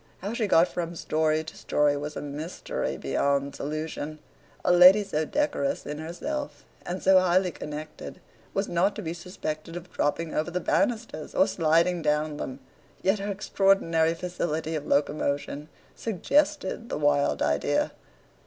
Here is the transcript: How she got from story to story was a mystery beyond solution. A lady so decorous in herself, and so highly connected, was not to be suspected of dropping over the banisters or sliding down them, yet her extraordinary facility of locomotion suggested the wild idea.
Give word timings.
How 0.21 0.33
she 0.33 0.47
got 0.47 0.67
from 0.67 0.95
story 0.95 1.43
to 1.43 1.55
story 1.55 1.95
was 1.95 2.15
a 2.15 2.23
mystery 2.23 2.97
beyond 2.97 3.53
solution. 3.53 4.17
A 4.65 4.71
lady 4.73 5.03
so 5.03 5.25
decorous 5.25 5.85
in 5.85 5.99
herself, 5.99 6.65
and 6.87 7.03
so 7.03 7.19
highly 7.19 7.51
connected, 7.51 8.19
was 8.51 8.67
not 8.67 8.95
to 8.95 9.03
be 9.03 9.13
suspected 9.13 9.75
of 9.75 9.91
dropping 9.93 10.33
over 10.33 10.49
the 10.49 10.59
banisters 10.59 11.35
or 11.35 11.45
sliding 11.45 12.01
down 12.01 12.37
them, 12.37 12.61
yet 13.03 13.19
her 13.19 13.31
extraordinary 13.31 14.15
facility 14.15 14.73
of 14.73 14.87
locomotion 14.87 15.69
suggested 15.95 16.89
the 16.89 16.97
wild 16.97 17.43
idea. 17.43 17.91